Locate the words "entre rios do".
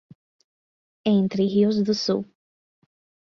1.05-1.93